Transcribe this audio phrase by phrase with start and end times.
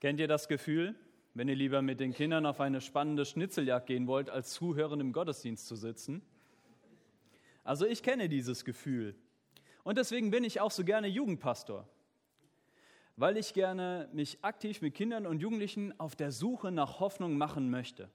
[0.00, 0.94] Kennt ihr das Gefühl,
[1.34, 5.12] wenn ihr lieber mit den Kindern auf eine spannende Schnitzeljagd gehen wollt, als zuhörend im
[5.12, 6.22] Gottesdienst zu sitzen?
[7.64, 9.16] Also ich kenne dieses Gefühl.
[9.82, 11.88] Und deswegen bin ich auch so gerne Jugendpastor,
[13.16, 17.68] weil ich gerne mich aktiv mit Kindern und Jugendlichen auf der Suche nach Hoffnung machen
[17.68, 18.08] möchte.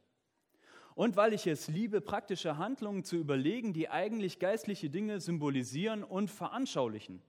[0.96, 6.32] Und weil ich es liebe, praktische Handlungen zu überlegen, die eigentlich geistliche Dinge symbolisieren und
[6.32, 7.22] veranschaulichen.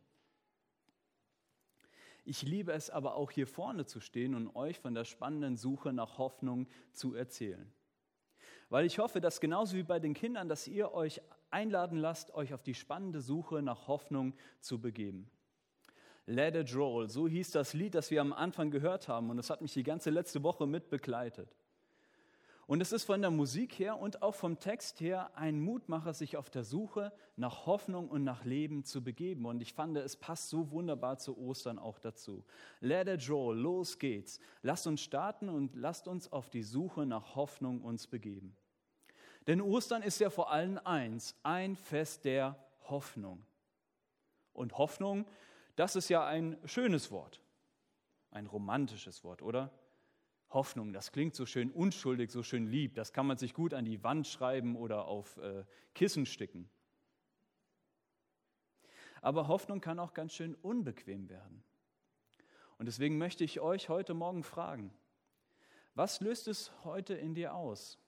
[2.25, 5.93] Ich liebe es aber auch hier vorne zu stehen und euch von der spannenden Suche
[5.93, 7.71] nach Hoffnung zu erzählen.
[8.71, 12.55] Weil ich hoffe, dass genauso wie bei den Kindern, dass ihr euch einladen lasst, euch
[12.55, 15.31] auf die spannende Suche nach Hoffnung zu begeben.
[16.27, 19.51] Let it roll, so hieß das Lied, das wir am Anfang gehört haben und das
[19.51, 21.55] hat mich die ganze letzte Woche mit begleitet.
[22.67, 26.37] Und es ist von der Musik her und auch vom Text her ein Mutmacher, sich
[26.37, 29.45] auf der Suche nach Hoffnung und nach Leben zu begeben.
[29.45, 32.45] Und ich fand, es passt so wunderbar zu Ostern auch dazu.
[32.81, 34.41] Let it roll, los geht's.
[34.63, 38.57] Lasst uns starten und lasst uns auf die Suche nach Hoffnung uns begeben.
[39.47, 42.57] Denn Ostern ist ja vor allem eins, ein Fest der
[42.89, 43.45] Hoffnung.
[44.55, 45.27] Und Hoffnung,
[45.77, 47.43] das ist ja ein schönes Wort,
[48.31, 49.71] ein romantisches Wort, oder?
[50.55, 52.95] Hoffnung, das klingt so schön unschuldig, so schön lieb.
[52.95, 56.71] Das kann man sich gut an die Wand schreiben oder auf äh, Kissen sticken.
[59.21, 61.65] Aber Hoffnung kann auch ganz schön unbequem werden.
[62.79, 64.93] Und deswegen möchte ich euch heute Morgen fragen,
[65.95, 67.99] was löst es heute in dir aus,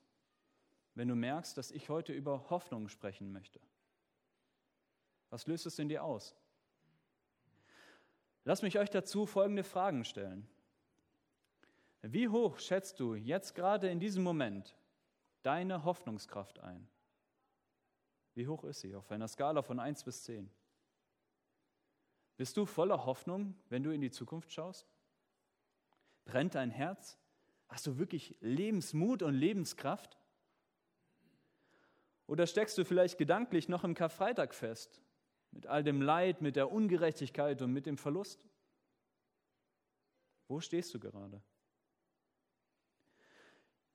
[0.95, 3.59] wenn du merkst, dass ich heute über Hoffnung sprechen möchte?
[5.29, 6.35] Was löst es in dir aus?
[8.43, 10.47] Lass mich euch dazu folgende Fragen stellen.
[12.01, 14.75] Wie hoch schätzt du jetzt gerade in diesem Moment
[15.41, 16.87] deine Hoffnungskraft ein?
[18.33, 20.49] Wie hoch ist sie auf einer Skala von 1 bis 10?
[22.37, 24.87] Bist du voller Hoffnung, wenn du in die Zukunft schaust?
[26.25, 27.17] Brennt dein Herz?
[27.67, 30.17] Hast du wirklich Lebensmut und Lebenskraft?
[32.27, 35.01] Oder steckst du vielleicht gedanklich noch im Karfreitag fest,
[35.51, 38.45] mit all dem Leid, mit der Ungerechtigkeit und mit dem Verlust?
[40.47, 41.41] Wo stehst du gerade?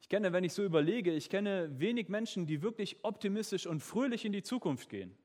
[0.03, 4.25] Ich kenne, wenn ich so überlege, ich kenne wenig Menschen, die wirklich optimistisch und fröhlich
[4.25, 5.17] in die Zukunft gehen.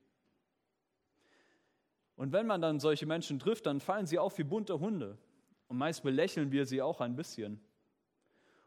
[2.16, 5.18] Und wenn man dann solche Menschen trifft, dann fallen sie auf wie bunte Hunde.
[5.66, 7.60] Und meist belächeln wir sie auch ein bisschen.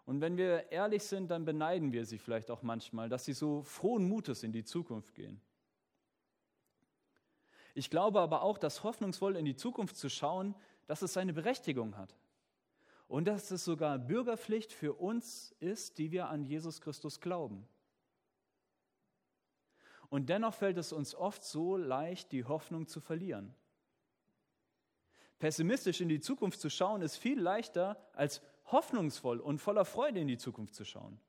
[0.06, 3.64] Und wenn wir ehrlich sind, dann beneiden wir sie vielleicht auch manchmal, dass sie so
[3.64, 5.42] frohen Mutes in die Zukunft gehen.
[7.74, 10.56] Ich glaube aber auch, dass hoffnungsvoll in die Zukunft zu schauen,
[10.88, 12.14] dass es seine Berechtigung hat
[13.12, 17.68] und dass es sogar Bürgerpflicht für uns ist, die wir an Jesus Christus glauben.
[20.08, 23.54] Und dennoch fällt es uns oft so leicht, die Hoffnung zu verlieren.
[25.40, 30.30] Pessimistisch in die Zukunft zu schauen, ist viel leichter, als hoffnungsvoll und voller Freude in
[30.30, 31.20] die Zukunft zu schauen.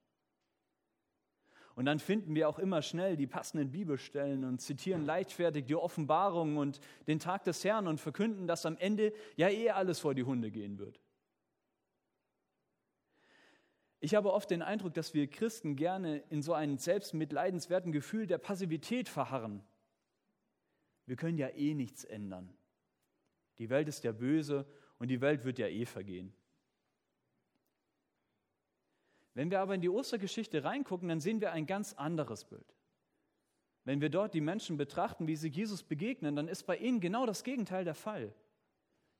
[1.74, 6.58] Und dann finden wir auch immer schnell die passenden Bibelstellen und zitieren leichtfertig die Offenbarung
[6.58, 6.78] und
[7.08, 10.52] den Tag des Herrn und verkünden, dass am Ende ja eh alles vor die Hunde
[10.52, 11.00] gehen wird.
[14.04, 18.38] Ich habe oft den Eindruck, dass wir Christen gerne in so einem selbstmitleidenswerten Gefühl der
[18.38, 19.62] Passivität verharren.
[21.06, 22.52] Wir können ja eh nichts ändern.
[23.58, 24.66] Die Welt ist ja böse
[24.98, 26.34] und die Welt wird ja eh vergehen.
[29.34, 32.74] Wenn wir aber in die Ostergeschichte reingucken, dann sehen wir ein ganz anderes Bild.
[33.84, 37.24] Wenn wir dort die Menschen betrachten, wie sie Jesus begegnen, dann ist bei ihnen genau
[37.24, 38.34] das Gegenteil der Fall.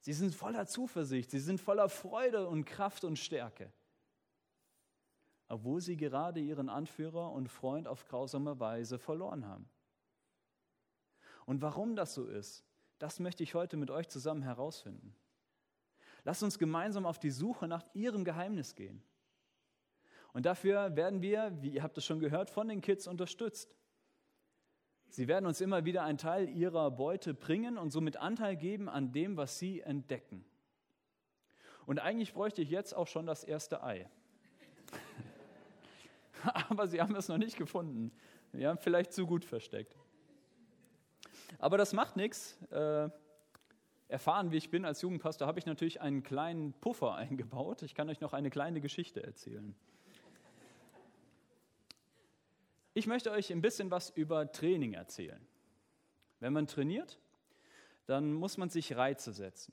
[0.00, 3.72] Sie sind voller Zuversicht, sie sind voller Freude und Kraft und Stärke
[5.52, 9.68] obwohl sie gerade ihren Anführer und Freund auf grausame Weise verloren haben.
[11.44, 12.64] Und warum das so ist,
[12.98, 15.14] das möchte ich heute mit euch zusammen herausfinden.
[16.24, 19.02] Lasst uns gemeinsam auf die Suche nach ihrem Geheimnis gehen.
[20.32, 23.76] Und dafür werden wir, wie ihr habt es schon gehört, von den Kids unterstützt.
[25.10, 29.12] Sie werden uns immer wieder einen Teil ihrer Beute bringen und somit Anteil geben an
[29.12, 30.46] dem, was sie entdecken.
[31.84, 34.08] Und eigentlich bräuchte ich jetzt auch schon das erste Ei.
[36.68, 38.12] aber sie haben es noch nicht gefunden.
[38.52, 39.96] Wir haben vielleicht zu gut versteckt.
[41.58, 42.60] Aber das macht nichts.
[42.70, 43.08] Äh,
[44.08, 47.82] erfahren, wie ich bin als Jugendpastor, habe ich natürlich einen kleinen Puffer eingebaut.
[47.82, 49.74] Ich kann euch noch eine kleine Geschichte erzählen.
[52.94, 55.40] Ich möchte euch ein bisschen was über Training erzählen.
[56.40, 57.18] Wenn man trainiert,
[58.04, 59.72] dann muss man sich Reize setzen.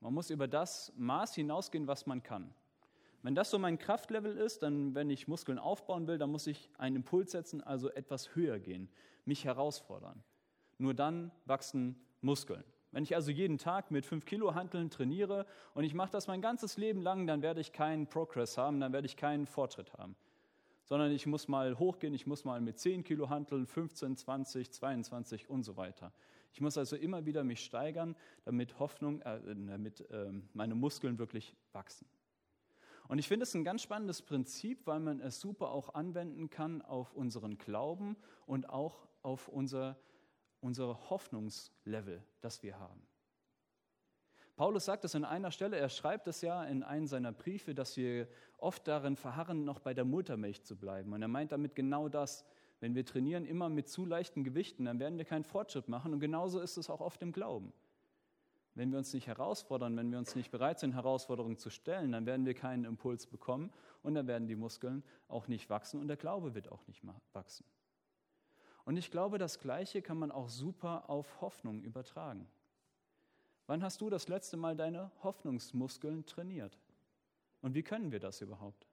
[0.00, 2.52] Man muss über das Maß hinausgehen, was man kann.
[3.22, 6.68] Wenn das so mein Kraftlevel ist, dann, wenn ich Muskeln aufbauen will, dann muss ich
[6.76, 8.88] einen Impuls setzen, also etwas höher gehen,
[9.24, 10.22] mich herausfordern.
[10.78, 12.64] Nur dann wachsen Muskeln.
[12.90, 16.42] Wenn ich also jeden Tag mit 5 Kilo Hanteln trainiere und ich mache das mein
[16.42, 20.16] ganzes Leben lang, dann werde ich keinen Progress haben, dann werde ich keinen Fortschritt haben.
[20.84, 25.48] Sondern ich muss mal hochgehen, ich muss mal mit 10 Kilo Hanteln, 15, 20, 22
[25.48, 26.12] und so weiter.
[26.52, 28.14] Ich muss also immer wieder mich steigern,
[28.44, 32.06] damit Hoffnung, äh, damit äh, meine Muskeln wirklich wachsen.
[33.12, 36.80] Und ich finde es ein ganz spannendes Prinzip, weil man es super auch anwenden kann
[36.80, 38.16] auf unseren Glauben
[38.46, 39.98] und auch auf unser
[40.62, 43.02] unser Hoffnungslevel, das wir haben.
[44.56, 47.96] Paulus sagt es an einer Stelle, er schreibt es ja in einem seiner Briefe, dass
[47.96, 48.28] wir
[48.58, 51.12] oft darin verharren, noch bei der Muttermilch zu bleiben.
[51.12, 52.44] Und er meint damit genau das.
[52.80, 56.12] Wenn wir trainieren immer mit zu leichten Gewichten, dann werden wir keinen Fortschritt machen.
[56.12, 57.72] Und genauso ist es auch oft im Glauben.
[58.74, 62.24] Wenn wir uns nicht herausfordern, wenn wir uns nicht bereit sind, Herausforderungen zu stellen, dann
[62.24, 63.70] werden wir keinen Impuls bekommen
[64.02, 67.02] und dann werden die Muskeln auch nicht wachsen und der Glaube wird auch nicht
[67.32, 67.66] wachsen.
[68.84, 72.48] Und ich glaube, das Gleiche kann man auch super auf Hoffnung übertragen.
[73.66, 76.78] Wann hast du das letzte Mal deine Hoffnungsmuskeln trainiert?
[77.60, 78.86] Und wie können wir das überhaupt?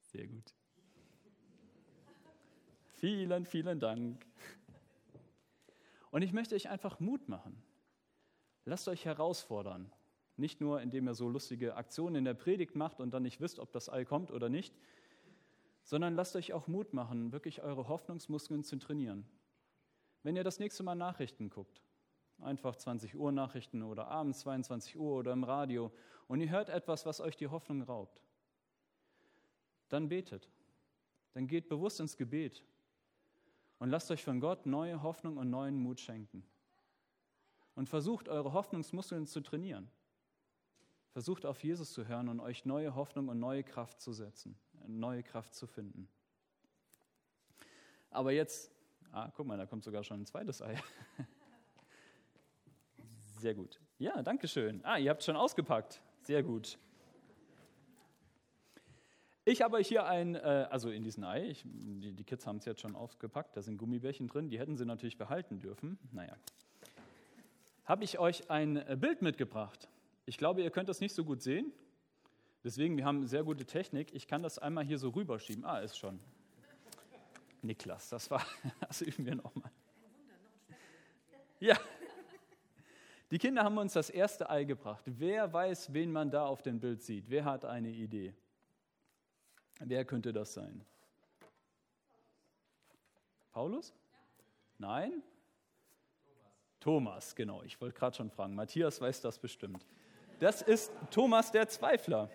[0.00, 0.54] Sehr gut.
[2.94, 4.26] Vielen, vielen Dank.
[6.14, 7.60] Und ich möchte euch einfach Mut machen.
[8.66, 9.90] Lasst euch herausfordern.
[10.36, 13.58] Nicht nur, indem ihr so lustige Aktionen in der Predigt macht und dann nicht wisst,
[13.58, 14.76] ob das Ei kommt oder nicht,
[15.82, 19.26] sondern lasst euch auch Mut machen, wirklich eure Hoffnungsmuskeln zu trainieren.
[20.22, 21.82] Wenn ihr das nächste Mal Nachrichten guckt,
[22.38, 25.90] einfach 20 Uhr Nachrichten oder abends 22 Uhr oder im Radio
[26.28, 28.22] und ihr hört etwas, was euch die Hoffnung raubt,
[29.88, 30.48] dann betet.
[31.32, 32.64] Dann geht bewusst ins Gebet
[33.84, 36.44] und lasst euch von Gott neue Hoffnung und neuen Mut schenken.
[37.76, 39.88] Und versucht eure Hoffnungsmuskeln zu trainieren.
[41.10, 45.22] Versucht auf Jesus zu hören und euch neue Hoffnung und neue Kraft zu setzen neue
[45.22, 46.08] Kraft zu finden.
[48.10, 48.70] Aber jetzt,
[49.12, 50.80] ah, guck mal, da kommt sogar schon ein zweites Ei.
[53.40, 53.80] Sehr gut.
[53.98, 54.84] Ja, danke schön.
[54.84, 56.00] Ah, ihr habt schon ausgepackt.
[56.22, 56.78] Sehr gut.
[59.46, 62.64] Ich habe hier ein, äh, also in diesem Ei, ich, die, die, Kids haben es
[62.64, 65.98] jetzt schon ausgepackt, da sind Gummibärchen drin, die hätten sie natürlich behalten dürfen.
[66.12, 66.34] Naja.
[67.84, 69.88] Habe ich euch ein äh, Bild mitgebracht.
[70.24, 71.72] Ich glaube, ihr könnt das nicht so gut sehen.
[72.62, 74.14] Deswegen, wir haben sehr gute Technik.
[74.14, 75.66] Ich kann das einmal hier so rüberschieben.
[75.66, 76.18] Ah, ist schon.
[77.60, 78.46] Niklas, das war,
[78.80, 79.70] das üben wir nochmal.
[81.60, 81.76] Ja.
[83.30, 85.02] Die Kinder haben uns das erste Ei gebracht.
[85.04, 87.28] Wer weiß, wen man da auf dem Bild sieht?
[87.28, 88.34] Wer hat eine Idee?
[89.80, 90.84] Wer könnte das sein?
[93.52, 93.92] Paulus?
[94.78, 95.22] Nein?
[96.80, 97.62] Thomas, genau.
[97.62, 98.54] Ich wollte gerade schon fragen.
[98.54, 99.86] Matthias weiß das bestimmt.
[100.40, 102.30] Das ist Thomas der Zweifler.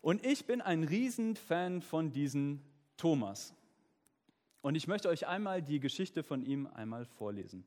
[0.00, 2.62] Und ich bin ein Riesenfan von diesem
[2.96, 3.54] Thomas.
[4.62, 7.64] Und ich möchte euch einmal die Geschichte von ihm einmal vorlesen.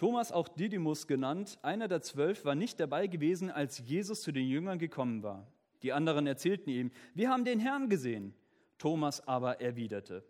[0.00, 4.48] Thomas, auch Didymus genannt, einer der zwölf, war nicht dabei gewesen, als Jesus zu den
[4.48, 5.46] Jüngern gekommen war.
[5.82, 8.32] Die anderen erzählten ihm, wir haben den Herrn gesehen.
[8.78, 10.24] Thomas aber erwiderte,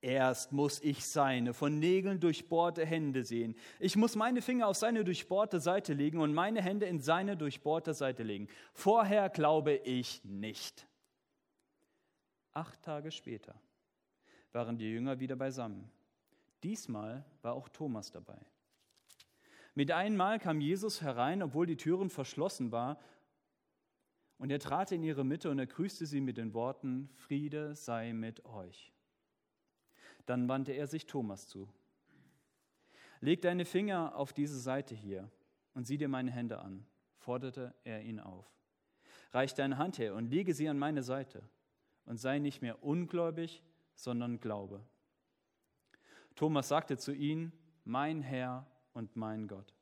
[0.00, 3.56] Erst muss ich seine von Nägeln durchbohrte Hände sehen.
[3.78, 7.92] Ich muss meine Finger auf seine durchbohrte Seite legen und meine Hände in seine durchbohrte
[7.92, 8.48] Seite legen.
[8.72, 10.86] Vorher glaube ich nicht.
[12.54, 13.54] Acht Tage später
[14.52, 15.90] waren die Jünger wieder beisammen.
[16.62, 18.38] Diesmal war auch Thomas dabei.
[19.74, 22.96] Mit einmal kam Jesus herein, obwohl die Türen verschlossen waren,
[24.38, 28.14] und er trat in ihre Mitte und er grüßte sie mit den Worten, Friede sei
[28.14, 28.90] mit euch.
[30.24, 31.68] Dann wandte er sich Thomas zu.
[33.20, 35.30] Leg deine Finger auf diese Seite hier
[35.74, 36.86] und sieh dir meine Hände an,
[37.18, 38.46] forderte er ihn auf.
[39.32, 41.42] Reich deine Hand her und lege sie an meine Seite
[42.06, 43.62] und sei nicht mehr ungläubig,
[43.94, 44.82] sondern glaube.
[46.34, 47.52] Thomas sagte zu ihm,
[47.84, 49.74] mein Herr und mein Gott.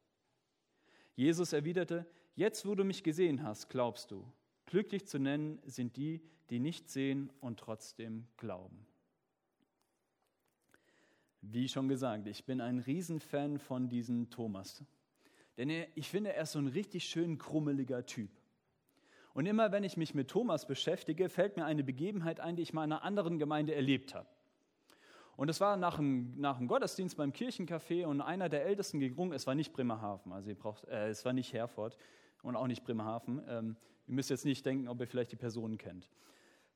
[1.15, 4.25] Jesus erwiderte, jetzt wo du mich gesehen hast, glaubst du.
[4.67, 8.87] Glücklich zu nennen sind die, die nicht sehen und trotzdem glauben.
[11.41, 14.85] Wie schon gesagt, ich bin ein Riesenfan von diesem Thomas.
[15.57, 18.31] Denn er, ich finde, er ist so ein richtig schön krummeliger Typ.
[19.35, 22.73] Und immer wenn ich mich mit Thomas beschäftige, fällt mir eine Begebenheit ein, die ich
[22.73, 24.29] mal in einer anderen Gemeinde erlebt habe.
[25.39, 29.33] Und es war nach dem, nach dem Gottesdienst beim Kirchencafé und einer der Ältesten gegrungen,
[29.33, 31.97] es war nicht Bremerhaven, also braucht, äh, es war nicht Herford
[32.43, 33.41] und auch nicht Bremerhaven.
[33.49, 33.77] Ähm,
[34.09, 36.11] ihr müsst jetzt nicht denken, ob ihr vielleicht die Personen kennt.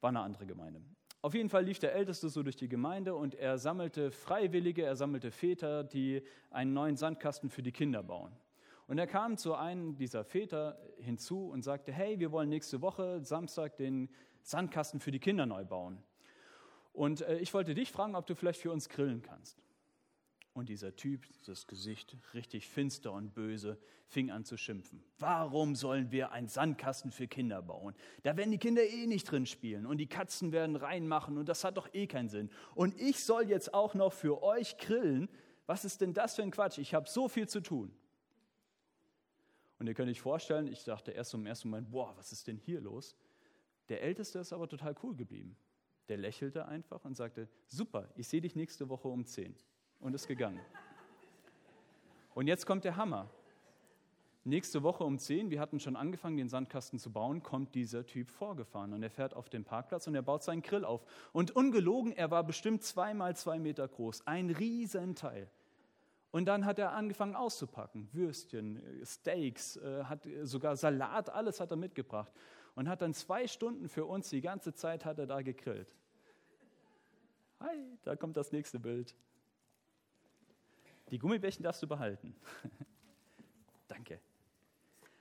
[0.00, 0.80] War eine andere Gemeinde.
[1.22, 4.94] Auf jeden Fall lief der Älteste so durch die Gemeinde und er sammelte Freiwillige, er
[4.94, 8.30] sammelte Väter, die einen neuen Sandkasten für die Kinder bauen.
[8.86, 13.24] Und er kam zu einem dieser Väter hinzu und sagte, hey, wir wollen nächste Woche
[13.24, 14.08] Samstag den
[14.42, 16.00] Sandkasten für die Kinder neu bauen.
[16.92, 19.62] Und äh, ich wollte dich fragen, ob du vielleicht für uns grillen kannst.
[20.54, 25.02] Und dieser Typ, das Gesicht richtig finster und böse, fing an zu schimpfen.
[25.18, 27.94] Warum sollen wir einen Sandkasten für Kinder bauen?
[28.22, 31.64] Da werden die Kinder eh nicht drin spielen und die Katzen werden reinmachen und das
[31.64, 32.50] hat doch eh keinen Sinn.
[32.74, 35.30] Und ich soll jetzt auch noch für euch grillen.
[35.64, 36.76] Was ist denn das für ein Quatsch?
[36.76, 37.90] Ich habe so viel zu tun.
[39.78, 42.58] Und ihr könnt euch vorstellen, ich dachte erst im ersten Moment, boah, was ist denn
[42.58, 43.16] hier los?
[43.88, 45.56] Der Älteste ist aber total cool geblieben.
[46.08, 49.54] Der lächelte einfach und sagte, super, ich sehe dich nächste Woche um 10
[50.00, 50.60] und ist gegangen.
[52.34, 53.28] Und jetzt kommt der Hammer.
[54.44, 58.28] Nächste Woche um 10, wir hatten schon angefangen, den Sandkasten zu bauen, kommt dieser Typ
[58.28, 61.04] vorgefahren und er fährt auf den Parkplatz und er baut seinen Grill auf.
[61.32, 65.48] Und ungelogen, er war bestimmt zweimal zwei Meter groß, ein Riesenteil.
[66.32, 71.76] Und dann hat er angefangen auszupacken, Würstchen, Steaks, äh, hat sogar Salat, alles hat er
[71.76, 72.32] mitgebracht
[72.74, 75.94] und hat dann zwei Stunden für uns, die ganze Zeit hat er da gegrillt.
[77.60, 79.14] Hi, da kommt das nächste Bild.
[81.10, 82.34] Die Gummibärchen darfst du behalten.
[83.88, 84.20] Danke.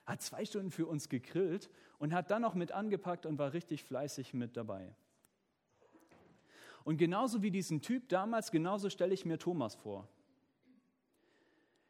[0.06, 3.84] Hat zwei Stunden für uns gegrillt und hat dann noch mit angepackt und war richtig
[3.84, 4.96] fleißig mit dabei.
[6.84, 10.08] Und genauso wie diesen Typ damals, genauso stelle ich mir Thomas vor.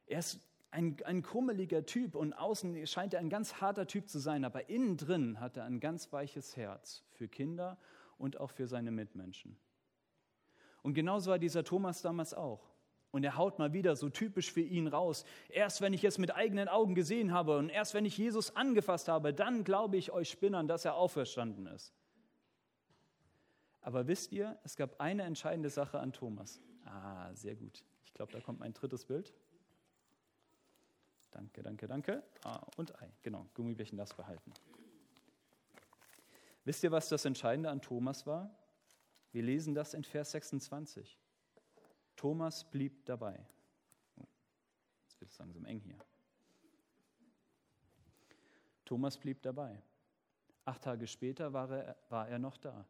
[0.05, 0.39] Er ist
[0.71, 4.69] ein, ein krummeliger Typ und außen scheint er ein ganz harter Typ zu sein, aber
[4.69, 7.77] innen drin hat er ein ganz weiches Herz für Kinder
[8.17, 9.57] und auch für seine Mitmenschen.
[10.81, 12.71] Und genauso war dieser Thomas damals auch.
[13.11, 15.25] Und er haut mal wieder so typisch für ihn raus.
[15.49, 19.09] Erst wenn ich es mit eigenen Augen gesehen habe und erst wenn ich Jesus angefasst
[19.09, 21.93] habe, dann glaube ich euch Spinnern, dass er auferstanden ist.
[23.81, 26.61] Aber wisst ihr, es gab eine entscheidende Sache an Thomas.
[26.85, 27.83] Ah, sehr gut.
[28.05, 29.33] Ich glaube, da kommt mein drittes Bild.
[31.31, 32.23] Danke, danke, danke.
[32.43, 33.11] Ah, und Ei.
[33.21, 34.53] Genau, Gummibärchen das behalten.
[36.63, 38.55] Wisst ihr, was das Entscheidende an Thomas war?
[39.31, 41.17] Wir lesen das in Vers 26.
[42.15, 43.43] Thomas blieb dabei.
[44.17, 44.27] Oh,
[45.03, 45.97] jetzt wird es langsam eng hier.
[48.85, 49.81] Thomas blieb dabei.
[50.65, 52.85] Acht Tage später war er, war er noch da.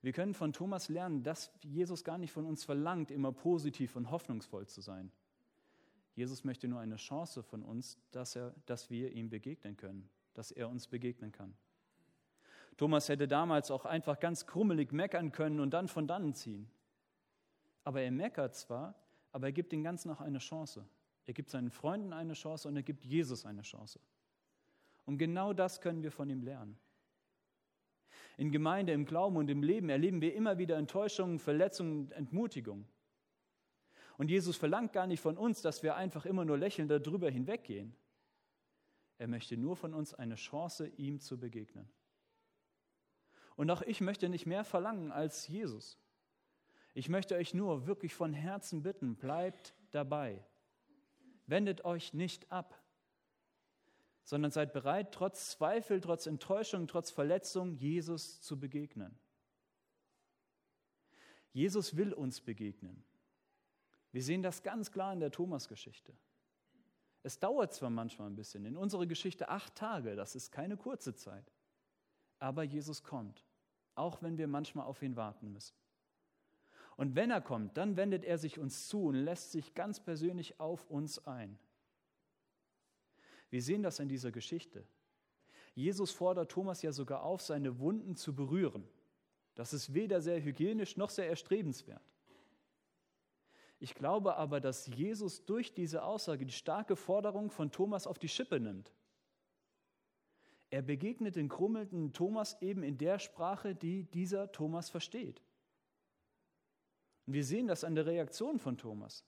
[0.00, 4.10] Wir können von Thomas lernen, dass Jesus gar nicht von uns verlangt, immer positiv und
[4.10, 5.12] hoffnungsvoll zu sein.
[6.16, 10.50] Jesus möchte nur eine Chance von uns, dass, er, dass wir ihm begegnen können, dass
[10.50, 11.54] er uns begegnen kann.
[12.78, 16.70] Thomas hätte damals auch einfach ganz krummelig meckern können und dann von dannen ziehen.
[17.84, 18.94] Aber er meckert zwar,
[19.30, 20.86] aber er gibt den Ganzen auch eine Chance.
[21.26, 24.00] Er gibt seinen Freunden eine Chance und er gibt Jesus eine Chance.
[25.04, 26.78] Und genau das können wir von ihm lernen.
[28.38, 32.86] In Gemeinde, im Glauben und im Leben erleben wir immer wieder Enttäuschungen, Verletzungen, Entmutigung.
[34.18, 37.94] Und Jesus verlangt gar nicht von uns, dass wir einfach immer nur lächelnd darüber hinweggehen.
[39.18, 41.88] Er möchte nur von uns eine Chance, ihm zu begegnen.
[43.56, 45.98] Und auch ich möchte nicht mehr verlangen als Jesus.
[46.94, 50.42] Ich möchte euch nur wirklich von Herzen bitten, bleibt dabei.
[51.46, 52.82] Wendet euch nicht ab,
[54.22, 59.18] sondern seid bereit, trotz Zweifel, trotz Enttäuschung, trotz Verletzung Jesus zu begegnen.
[61.52, 63.04] Jesus will uns begegnen.
[64.16, 66.14] Wir sehen das ganz klar in der Thomas-Geschichte.
[67.22, 71.14] Es dauert zwar manchmal ein bisschen, in unserer Geschichte acht Tage, das ist keine kurze
[71.14, 71.52] Zeit,
[72.38, 73.44] aber Jesus kommt,
[73.94, 75.76] auch wenn wir manchmal auf ihn warten müssen.
[76.96, 80.58] Und wenn er kommt, dann wendet er sich uns zu und lässt sich ganz persönlich
[80.60, 81.58] auf uns ein.
[83.50, 84.86] Wir sehen das in dieser Geschichte.
[85.74, 88.88] Jesus fordert Thomas ja sogar auf, seine Wunden zu berühren.
[89.54, 92.15] Das ist weder sehr hygienisch noch sehr erstrebenswert.
[93.78, 98.28] Ich glaube aber, dass Jesus durch diese Aussage die starke Forderung von Thomas auf die
[98.28, 98.92] Schippe nimmt.
[100.70, 105.42] Er begegnet den krummelnden Thomas eben in der Sprache, die dieser Thomas versteht.
[107.26, 109.24] Und wir sehen das an der Reaktion von Thomas.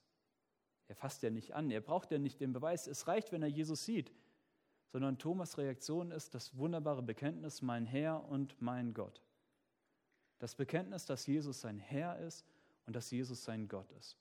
[0.89, 3.49] Er fasst ja nicht an, er braucht ja nicht den Beweis, es reicht, wenn er
[3.49, 4.11] Jesus sieht,
[4.87, 9.23] sondern Thomas' Reaktion ist das wunderbare Bekenntnis, mein Herr und mein Gott.
[10.39, 12.47] Das Bekenntnis, dass Jesus sein Herr ist
[12.87, 14.17] und dass Jesus sein Gott ist.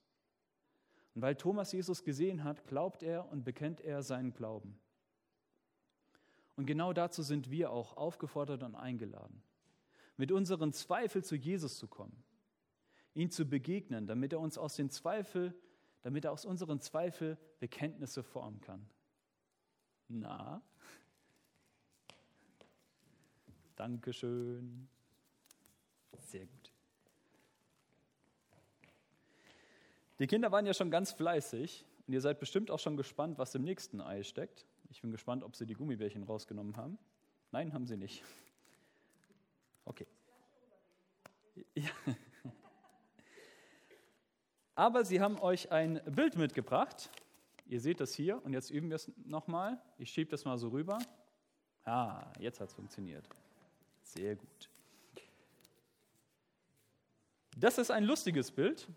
[1.17, 4.77] Und weil Thomas Jesus gesehen hat, glaubt er und bekennt er seinen Glauben.
[6.55, 9.41] Und genau dazu sind wir auch aufgefordert und eingeladen,
[10.15, 12.23] mit unseren Zweifeln zu Jesus zu kommen
[13.17, 15.59] ihn zu begegnen, damit er uns aus den Zweifel,
[16.03, 18.87] damit er aus unseren Zweifel Bekenntnisse formen kann.
[20.07, 20.61] Na?
[23.75, 24.87] Dankeschön.
[26.19, 26.56] Sehr gut.
[30.19, 33.53] Die Kinder waren ja schon ganz fleißig und ihr seid bestimmt auch schon gespannt, was
[33.55, 34.65] im nächsten Ei steckt.
[34.89, 36.97] Ich bin gespannt, ob sie die Gummibärchen rausgenommen haben.
[37.51, 38.23] Nein, haben sie nicht.
[39.85, 40.07] Okay.
[41.75, 41.91] Ja.
[44.75, 47.09] Aber sie haben euch ein Bild mitgebracht.
[47.65, 49.81] Ihr seht das hier und jetzt üben wir es nochmal.
[49.97, 50.99] Ich schiebe das mal so rüber.
[51.83, 53.27] Ah, jetzt hat es funktioniert.
[54.03, 54.69] Sehr gut.
[57.55, 58.87] Das ist ein lustiges Bild.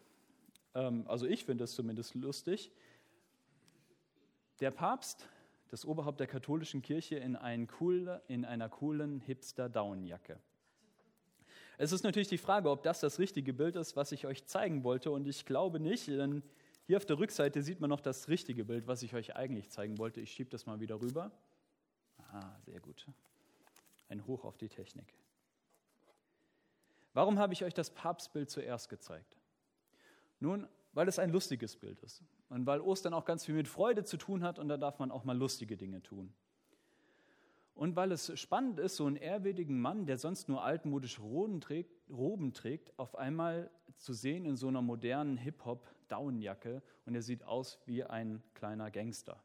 [0.74, 2.70] Ähm, also ich finde es zumindest lustig.
[4.60, 5.28] Der Papst,
[5.68, 7.38] das Oberhaupt der katholischen Kirche, in,
[7.80, 10.38] cool, in einer coolen Hipster-Downjacke.
[11.78, 14.84] Es ist natürlich die Frage, ob das das richtige Bild ist, was ich euch zeigen
[14.84, 15.10] wollte.
[15.10, 16.42] Und ich glaube nicht, denn
[16.86, 19.96] hier auf der Rückseite sieht man noch das richtige Bild, was ich euch eigentlich zeigen
[19.96, 20.20] wollte.
[20.20, 21.30] Ich schiebe das mal wieder rüber.
[22.32, 23.06] Ah, sehr gut.
[24.08, 25.14] Ein Hoch auf die Technik.
[27.14, 29.39] Warum habe ich euch das Papstbild zuerst gezeigt?
[30.40, 34.04] Nun, weil es ein lustiges Bild ist und weil Ostern auch ganz viel mit Freude
[34.04, 36.32] zu tun hat und da darf man auch mal lustige Dinge tun.
[37.74, 41.92] Und weil es spannend ist, so einen ehrwürdigen Mann, der sonst nur altmodisch Roben trägt,
[42.10, 47.80] Roben trägt, auf einmal zu sehen in so einer modernen Hip-Hop-Downjacke und er sieht aus
[47.86, 49.42] wie ein kleiner Gangster.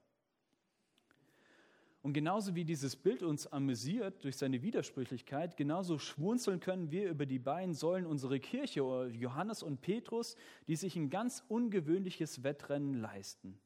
[2.05, 7.25] Und genauso wie dieses Bild uns amüsiert durch seine Widersprüchlichkeit, genauso schmunzeln können wir über
[7.25, 10.35] die beiden Säulen unserer Kirche, Johannes und Petrus,
[10.67, 13.59] die sich ein ganz ungewöhnliches Wettrennen leisten.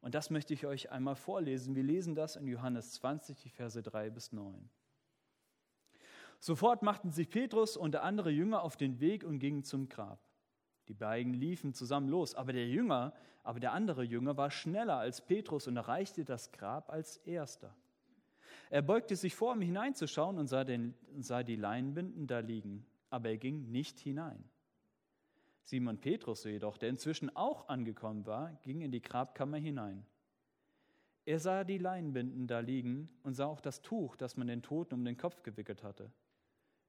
[0.00, 1.76] Und das möchte ich euch einmal vorlesen.
[1.76, 4.70] Wir lesen das in Johannes 20, die Verse 3 bis 9.
[6.40, 10.27] Sofort machten sich Petrus und der andere Jünger auf den Weg und gingen zum Grab.
[10.88, 15.24] Die beiden liefen zusammen los, aber der Jünger, aber der andere Jünger war schneller als
[15.24, 17.74] Petrus und erreichte das Grab als erster.
[18.70, 23.30] Er beugte sich vor, um hineinzuschauen und sah, den, sah die Leinbinden da liegen, aber
[23.30, 24.42] er ging nicht hinein.
[25.62, 30.06] Simon Petrus jedoch, der inzwischen auch angekommen war, ging in die Grabkammer hinein.
[31.26, 34.94] Er sah die Leinbinden da liegen und sah auch das Tuch, das man den Toten
[34.94, 36.10] um den Kopf gewickelt hatte.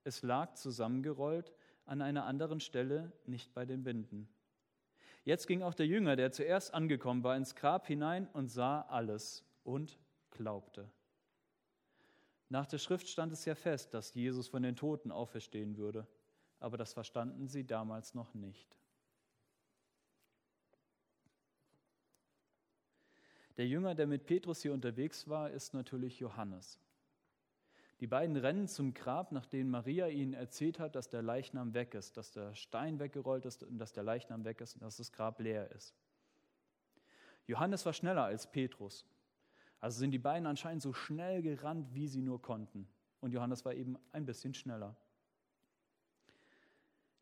[0.05, 1.53] Es lag zusammengerollt
[1.89, 4.29] an einer anderen Stelle, nicht bei den Binden.
[5.23, 9.43] Jetzt ging auch der Jünger, der zuerst angekommen war, ins Grab hinein und sah alles
[9.63, 9.99] und
[10.31, 10.89] glaubte.
[12.47, 16.07] Nach der Schrift stand es ja fest, dass Jesus von den Toten auferstehen würde
[16.59, 18.75] aber das verstanden sie damals noch nicht.
[23.57, 26.79] Der Jünger, der mit Petrus hier unterwegs war, ist natürlich Johannes.
[27.99, 32.15] Die beiden rennen zum Grab, nachdem Maria ihnen erzählt hat, dass der Leichnam weg ist,
[32.15, 35.39] dass der Stein weggerollt ist und dass der Leichnam weg ist und dass das Grab
[35.39, 35.93] leer ist.
[37.45, 39.05] Johannes war schneller als Petrus.
[39.81, 42.87] Also sind die beiden anscheinend so schnell gerannt, wie sie nur konnten.
[43.21, 44.95] Und Johannes war eben ein bisschen schneller.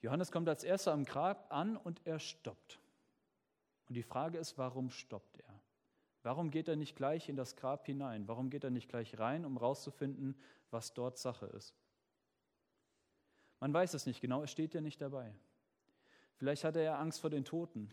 [0.01, 2.79] Johannes kommt als erster am Grab an und er stoppt.
[3.87, 5.46] Und die Frage ist, warum stoppt er?
[6.27, 8.27] Warum geht er nicht gleich in das Grab hinein?
[8.27, 10.35] Warum geht er nicht gleich rein, um herauszufinden,
[10.71, 11.73] was dort Sache ist?
[13.61, 15.33] Man weiß es nicht genau, es steht ja nicht dabei.
[16.35, 17.89] Vielleicht hatte er Angst vor den Toten.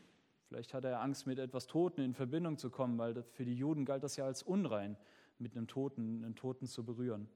[0.49, 3.85] Vielleicht hatte er Angst, mit etwas Toten in Verbindung zu kommen, weil für die Juden
[3.85, 4.97] galt das ja als unrein,
[5.39, 7.29] mit einem Toten, einen Toten zu berühren.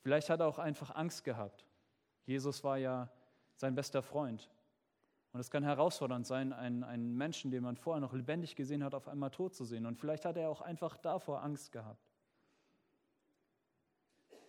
[0.00, 1.66] Vielleicht hat er auch einfach Angst gehabt
[2.26, 3.10] Jesus war ja
[3.56, 4.48] sein bester Freund.
[5.34, 8.94] Und es kann herausfordernd sein, einen, einen Menschen, den man vorher noch lebendig gesehen hat,
[8.94, 9.84] auf einmal tot zu sehen.
[9.84, 12.08] Und vielleicht hat er auch einfach davor Angst gehabt.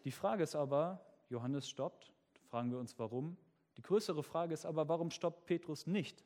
[0.04, 2.14] Die Frage ist aber, Johannes stoppt,
[2.52, 3.36] fragen wir uns warum.
[3.78, 6.24] Die größere Frage ist aber, warum stoppt Petrus nicht?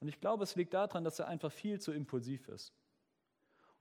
[0.00, 2.74] Und ich glaube, es liegt daran, dass er einfach viel zu impulsiv ist.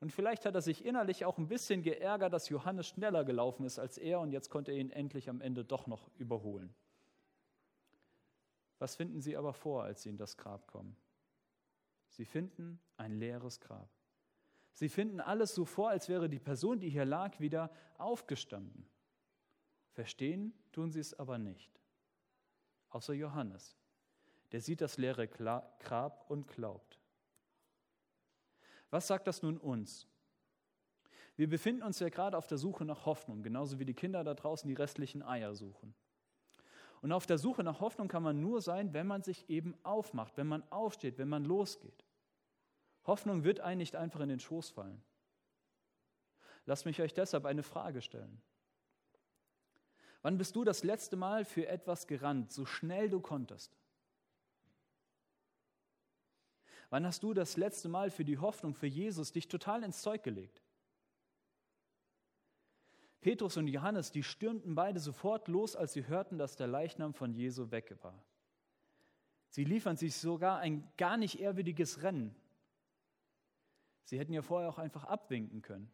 [0.02, 3.80] Und vielleicht hat er sich innerlich auch ein bisschen geärgert, dass Johannes schneller gelaufen ist
[3.80, 6.76] als er und jetzt konnte er ihn endlich am Ende doch noch überholen.
[8.80, 10.96] Was finden sie aber vor, als sie in das Grab kommen?
[12.10, 13.90] Sie finden ein leeres Grab.
[14.74, 18.86] Sie finden alles so vor, als wäre die Person, die hier lag, wieder aufgestanden.
[19.92, 21.72] Verstehen tun sie es aber nicht.
[22.90, 23.78] Außer Johannes.
[24.52, 27.00] Der sieht das leere Grab und glaubt.
[28.90, 30.08] Was sagt das nun uns?
[31.38, 34.34] Wir befinden uns ja gerade auf der Suche nach Hoffnung, genauso wie die Kinder da
[34.34, 35.94] draußen die restlichen Eier suchen.
[37.06, 40.38] Und auf der Suche nach Hoffnung kann man nur sein, wenn man sich eben aufmacht,
[40.38, 42.04] wenn man aufsteht, wenn man losgeht.
[43.06, 45.04] Hoffnung wird einem nicht einfach in den Schoß fallen.
[46.66, 48.42] Lasst mich euch deshalb eine Frage stellen.
[50.24, 53.78] Wann bist du das letzte Mal für etwas gerannt, so schnell du konntest?
[56.90, 60.24] Wann hast du das letzte Mal für die Hoffnung, für Jesus dich total ins Zeug
[60.24, 60.65] gelegt?
[63.26, 67.34] Petrus und Johannes, die stürmten beide sofort los, als sie hörten, dass der Leichnam von
[67.34, 68.24] Jesu weg war.
[69.50, 72.36] Sie liefern sich sogar ein gar nicht ehrwürdiges Rennen.
[74.04, 75.90] Sie hätten ja vorher auch einfach abwinken können.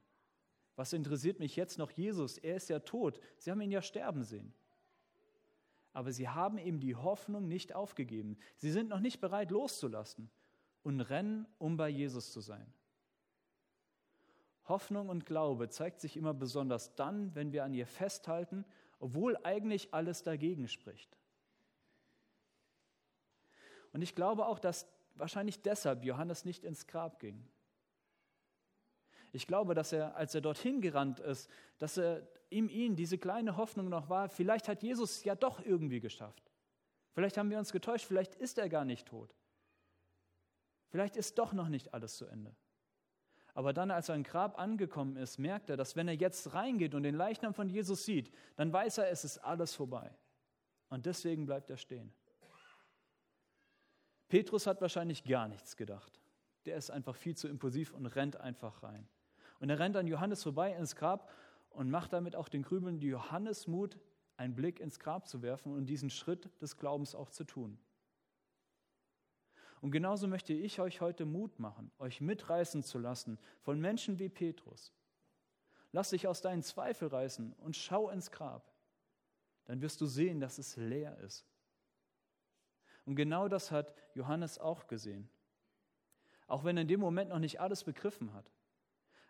[0.76, 2.38] Was interessiert mich jetzt noch Jesus?
[2.38, 3.22] Er ist ja tot.
[3.38, 4.54] Sie haben ihn ja sterben sehen.
[5.94, 8.38] aber sie haben eben die Hoffnung nicht aufgegeben.
[8.58, 10.30] Sie sind noch nicht bereit loszulassen
[10.84, 12.74] und rennen, um bei Jesus zu sein.
[14.72, 18.66] Hoffnung und Glaube zeigt sich immer besonders dann, wenn wir an ihr festhalten,
[19.00, 21.16] obwohl eigentlich alles dagegen spricht.
[23.94, 27.48] Und ich glaube auch, dass wahrscheinlich deshalb Johannes nicht ins Grab ging.
[29.34, 33.56] Ich glaube, dass er, als er dorthin gerannt ist, dass er in ihm diese kleine
[33.58, 36.52] Hoffnung noch war, vielleicht hat Jesus ja doch irgendwie geschafft.
[37.14, 39.36] Vielleicht haben wir uns getäuscht, vielleicht ist er gar nicht tot.
[40.90, 42.56] Vielleicht ist doch noch nicht alles zu Ende.
[43.54, 46.96] Aber dann, als er im Grab angekommen ist, merkt er, dass wenn er jetzt reingeht
[46.96, 50.14] und den Leichnam von Jesus sieht, dann weiß er, es ist alles vorbei.
[50.90, 52.14] Und deswegen bleibt er stehen.
[54.30, 56.22] Petrus hat wahrscheinlich gar nichts gedacht.
[56.66, 59.08] Der ist einfach viel zu impulsiv und rennt einfach rein.
[59.60, 61.30] Und er rennt an Johannes vorbei ins Grab
[61.70, 64.00] und macht damit auch den Grübeln Johannes Mut,
[64.38, 67.78] einen Blick ins Grab zu werfen und diesen Schritt des Glaubens auch zu tun.
[69.82, 74.30] Und genauso möchte ich euch heute Mut machen, euch mitreißen zu lassen von Menschen wie
[74.30, 74.94] Petrus.
[75.92, 78.72] Lass dich aus deinen Zweifel reißen und schau ins Grab.
[79.66, 81.46] Dann wirst du sehen, dass es leer ist.
[83.06, 85.30] Und genau das hat Johannes auch gesehen.
[86.46, 88.52] Auch wenn er in dem Moment noch nicht alles begriffen hat.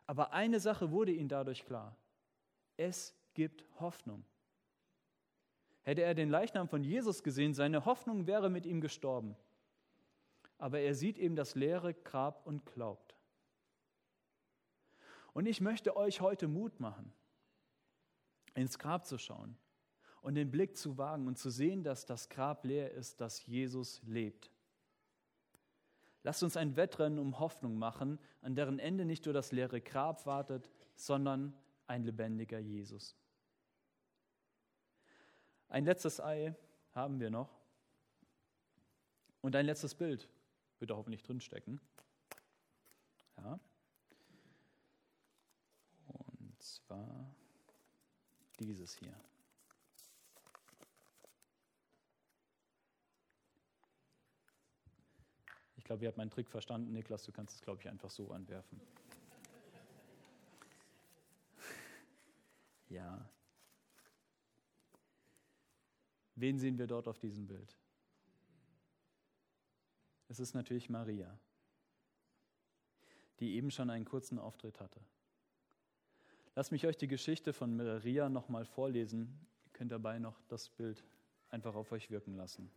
[0.06, 1.96] Aber eine Sache wurde ihm dadurch klar.
[2.76, 4.26] Es gibt Hoffnung.
[5.84, 9.36] Hätte er den Leichnam von Jesus gesehen, seine Hoffnung wäre mit ihm gestorben.
[10.62, 13.15] Aber er sieht eben das leere Grab und glaubt.
[15.34, 17.12] Und ich möchte euch heute Mut machen,
[18.54, 19.58] ins Grab zu schauen
[20.21, 24.04] und den Blick zu wagen und zu sehen, dass das Grab leer ist, dass Jesus
[24.04, 24.52] lebt.
[26.21, 30.28] Lasst uns ein Wettrennen um Hoffnung machen, an deren Ende nicht nur das leere Grab
[30.28, 33.17] wartet, sondern ein lebendiger Jesus.
[35.69, 36.54] Ein letztes Ei
[36.91, 37.50] haben wir noch.
[39.41, 40.30] Und ein letztes Bild
[40.82, 41.80] wird da hoffentlich drinstecken.
[43.38, 43.60] Ja.
[46.08, 47.34] Und zwar
[48.60, 49.15] dieses hier.
[55.78, 57.24] Ich glaube, ihr habt meinen Trick verstanden, Niklas.
[57.24, 58.82] Du kannst es, glaube ich, einfach so anwerfen.
[62.89, 63.30] Ja.
[66.36, 67.81] Wen sehen wir dort auf diesem Bild?
[70.32, 71.38] Es ist natürlich Maria,
[73.41, 75.02] die eben schon einen kurzen Auftritt hatte.
[76.56, 79.46] Lasst mich euch die Geschichte von Maria nochmal vorlesen.
[79.65, 81.04] Ihr könnt dabei noch das Bild
[81.50, 82.72] einfach auf euch wirken lassen.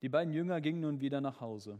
[0.00, 1.78] Die beiden Jünger gingen nun wieder nach Hause.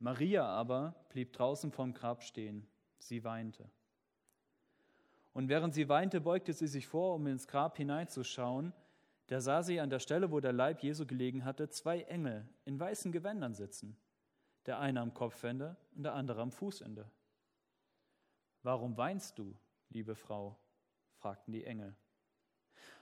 [0.00, 2.66] Maria aber blieb draußen vorm Grab stehen.
[2.98, 3.70] Sie weinte.
[5.34, 8.72] Und während sie weinte, beugte sie sich vor, um ins Grab hineinzuschauen.
[9.30, 12.80] Da sah sie an der Stelle, wo der Leib Jesu gelegen hatte, zwei Engel in
[12.80, 13.96] weißen Gewändern sitzen.
[14.66, 17.08] Der eine am Kopfende und der andere am Fußende.
[18.64, 19.56] Warum weinst du,
[19.88, 20.58] liebe Frau?
[21.14, 21.94] fragten die Engel.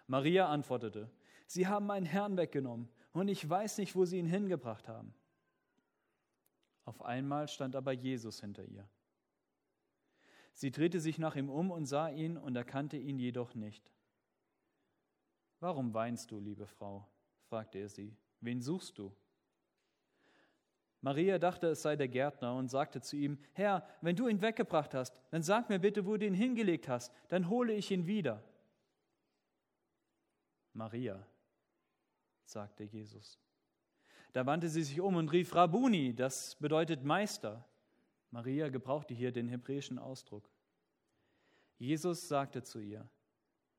[0.06, 1.10] Maria antwortete,
[1.46, 5.14] Sie haben meinen Herrn weggenommen und ich weiß nicht, wo sie ihn hingebracht haben.
[6.84, 8.86] Auf einmal stand aber Jesus hinter ihr.
[10.52, 13.90] Sie drehte sich nach ihm um und sah ihn und erkannte ihn jedoch nicht.
[15.61, 17.07] Warum weinst du, liebe Frau?
[17.49, 18.16] fragte er sie.
[18.40, 19.14] Wen suchst du?
[21.01, 24.94] Maria dachte, es sei der Gärtner und sagte zu ihm, Herr, wenn du ihn weggebracht
[24.94, 28.42] hast, dann sag mir bitte, wo du ihn hingelegt hast, dann hole ich ihn wieder.
[30.73, 31.25] Maria,
[32.44, 33.38] sagte Jesus.
[34.33, 37.64] Da wandte sie sich um und rief Rabuni, das bedeutet Meister.
[38.31, 40.51] Maria gebrauchte hier den hebräischen Ausdruck.
[41.79, 43.09] Jesus sagte zu ihr,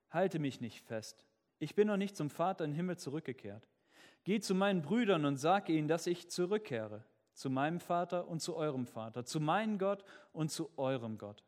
[0.09, 1.28] Halte mich nicht fest,
[1.59, 3.67] ich bin noch nicht zum Vater im Himmel zurückgekehrt.
[4.23, 8.55] Geh zu meinen Brüdern und sag ihnen, dass ich zurückkehre, zu meinem Vater und zu
[8.55, 11.43] eurem Vater, zu meinem Gott und zu eurem Gott.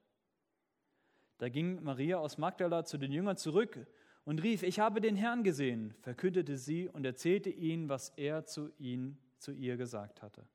[1.37, 3.87] Da ging Maria aus Magdala zu den Jüngern zurück
[4.25, 8.69] und rief, ich habe den Herrn gesehen, verkündete sie und erzählte ihnen, was er zu
[8.77, 10.45] ihnen, zu ihr gesagt hatte.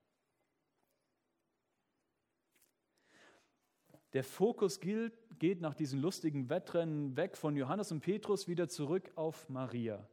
[4.12, 9.48] Der Fokus geht nach diesem lustigen Wettrennen weg von Johannes und Petrus wieder zurück auf
[9.48, 10.08] Maria.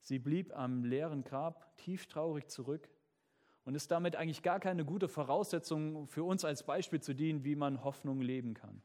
[0.00, 2.88] Sie blieb am leeren Grab tieftraurig zurück
[3.64, 7.54] und ist damit eigentlich gar keine gute Voraussetzung für uns als Beispiel zu dienen, wie
[7.54, 8.82] man Hoffnung leben kann.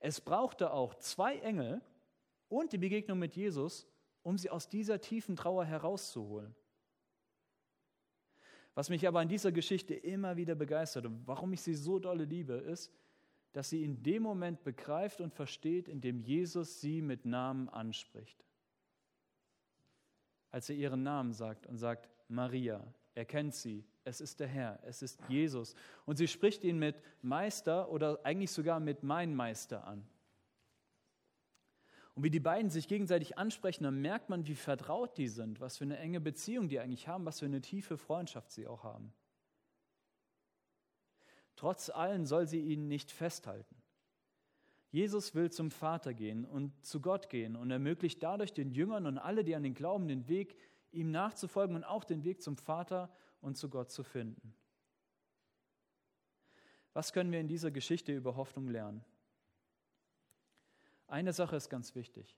[0.00, 1.82] Es brauchte auch zwei Engel
[2.48, 3.86] und die Begegnung mit Jesus,
[4.22, 6.54] um sie aus dieser tiefen Trauer herauszuholen.
[8.76, 12.24] Was mich aber an dieser Geschichte immer wieder begeistert und warum ich sie so dolle
[12.24, 12.92] liebe, ist,
[13.52, 18.44] dass sie in dem Moment begreift und versteht, in dem Jesus sie mit Namen anspricht.
[20.50, 24.78] Als er ihren Namen sagt und sagt, Maria, er kennt sie, es ist der Herr,
[24.84, 25.74] es ist Jesus.
[26.04, 30.06] Und sie spricht ihn mit Meister oder eigentlich sogar mit mein Meister an.
[32.16, 35.76] Und wie die beiden sich gegenseitig ansprechen, dann merkt man, wie vertraut die sind, was
[35.76, 39.12] für eine enge Beziehung die eigentlich haben, was für eine tiefe Freundschaft sie auch haben.
[41.56, 43.76] Trotz allem soll sie ihn nicht festhalten.
[44.90, 49.18] Jesus will zum Vater gehen und zu Gott gehen und ermöglicht dadurch den Jüngern und
[49.18, 50.56] alle, die an den Glauben, den Weg,
[50.92, 53.10] ihm nachzufolgen und auch den Weg zum Vater
[53.42, 54.54] und zu Gott zu finden.
[56.94, 59.04] Was können wir in dieser Geschichte über Hoffnung lernen?
[61.06, 62.36] Eine Sache ist ganz wichtig.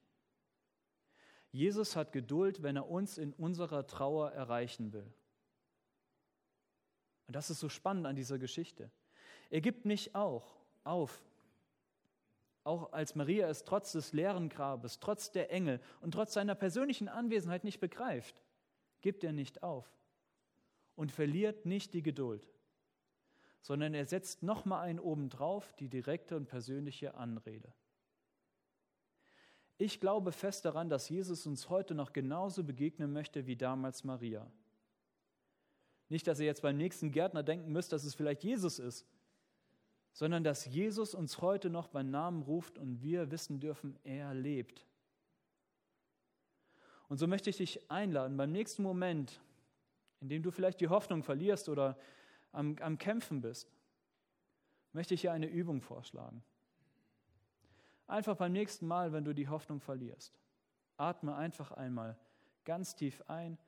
[1.51, 5.11] Jesus hat Geduld, wenn er uns in unserer Trauer erreichen will.
[7.27, 8.91] Und das ist so spannend an dieser Geschichte.
[9.51, 11.23] Er gibt nicht auch auf.
[12.65, 17.09] Auch als Maria es trotz des leeren Grabes, trotz der Engel und trotz seiner persönlichen
[17.09, 18.43] Anwesenheit nicht begreift,
[19.01, 19.91] gibt er nicht auf
[20.97, 22.47] und verliert nicht die Geduld,
[23.63, 27.73] sondern er setzt nochmal einen obendrauf, die direkte und persönliche Anrede.
[29.79, 34.51] Ich glaube fest daran, dass Jesus uns heute noch genauso begegnen möchte wie damals Maria.
[36.09, 39.07] Nicht, dass ihr jetzt beim nächsten Gärtner denken müsst, dass es vielleicht Jesus ist,
[40.13, 44.85] sondern dass Jesus uns heute noch beim Namen ruft und wir wissen dürfen, er lebt.
[47.09, 49.41] Und so möchte ich dich einladen, beim nächsten Moment,
[50.21, 51.97] in dem du vielleicht die Hoffnung verlierst oder
[52.51, 53.71] am, am Kämpfen bist,
[54.93, 56.43] möchte ich dir eine Übung vorschlagen.
[58.09, 60.41] Einfach beim nächsten Mal, wenn du die Hoffnung verlierst,
[60.97, 62.17] atme einfach einmal
[62.65, 63.59] ganz tief ein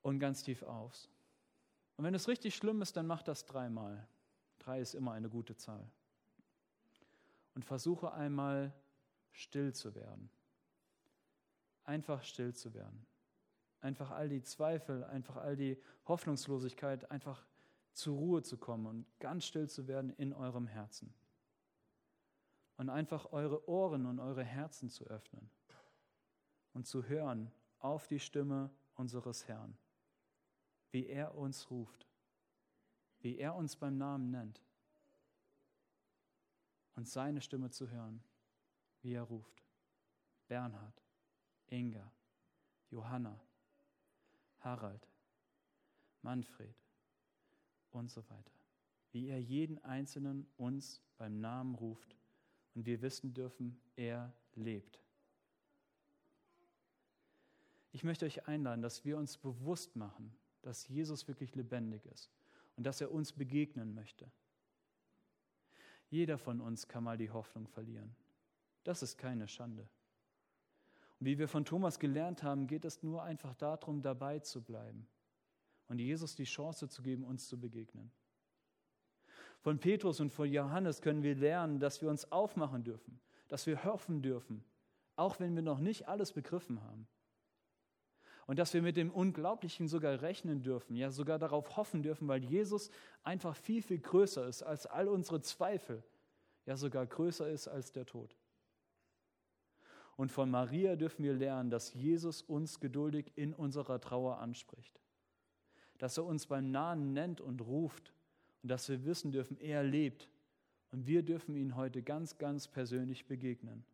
[0.00, 1.10] und ganz tief aus.
[1.98, 4.08] Und wenn es richtig schlimm ist, dann mach das dreimal.
[4.58, 5.86] Drei ist immer eine gute Zahl.
[7.54, 8.72] Und versuche einmal
[9.30, 10.30] still zu werden.
[11.84, 13.06] Einfach still zu werden.
[13.80, 17.44] Einfach all die Zweifel, einfach all die Hoffnungslosigkeit, einfach
[17.92, 21.12] zur Ruhe zu kommen und ganz still zu werden in eurem Herzen
[22.78, 25.50] und einfach eure Ohren und eure Herzen zu öffnen
[26.72, 29.76] und zu hören auf die Stimme unseres Herrn,
[30.92, 32.06] wie er uns ruft,
[33.18, 34.62] wie er uns beim Namen nennt
[36.94, 38.22] und seine Stimme zu hören,
[39.02, 39.64] wie er ruft.
[40.46, 41.02] Bernhard,
[41.66, 42.12] Inga,
[42.90, 43.40] Johanna,
[44.60, 45.08] Harald,
[46.22, 46.74] Manfred
[47.90, 48.52] und so weiter.
[49.10, 52.17] Wie er jeden Einzelnen uns beim Namen ruft
[52.78, 55.00] und wir wissen dürfen, er lebt.
[57.90, 62.30] Ich möchte euch einladen, dass wir uns bewusst machen, dass Jesus wirklich lebendig ist
[62.76, 64.30] und dass er uns begegnen möchte.
[66.08, 68.14] Jeder von uns kann mal die Hoffnung verlieren.
[68.84, 69.88] Das ist keine Schande.
[71.18, 75.08] Und wie wir von Thomas gelernt haben, geht es nur einfach darum, dabei zu bleiben
[75.88, 78.12] und Jesus die Chance zu geben, uns zu begegnen.
[79.60, 83.84] Von Petrus und von Johannes können wir lernen, dass wir uns aufmachen dürfen, dass wir
[83.84, 84.64] hoffen dürfen,
[85.16, 87.08] auch wenn wir noch nicht alles begriffen haben.
[88.46, 92.42] Und dass wir mit dem Unglaublichen sogar rechnen dürfen, ja sogar darauf hoffen dürfen, weil
[92.42, 92.90] Jesus
[93.22, 96.02] einfach viel, viel größer ist als all unsere Zweifel,
[96.64, 98.36] ja sogar größer ist als der Tod.
[100.16, 104.98] Und von Maria dürfen wir lernen, dass Jesus uns geduldig in unserer Trauer anspricht,
[105.98, 108.14] dass er uns beim Nahen nennt und ruft
[108.62, 110.28] und dass wir wissen dürfen, er lebt
[110.90, 113.84] und wir dürfen ihn heute ganz, ganz persönlich begegnen.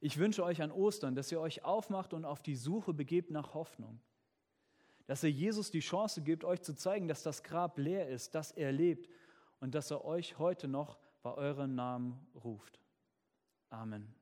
[0.00, 3.54] Ich wünsche euch an Ostern, dass ihr euch aufmacht und auf die Suche begebt nach
[3.54, 4.00] Hoffnung.
[5.06, 8.52] Dass ihr Jesus die Chance gibt, euch zu zeigen, dass das Grab leer ist, dass
[8.52, 9.08] er lebt
[9.60, 12.78] und dass er euch heute noch bei euren Namen ruft.
[13.70, 14.14] Amen.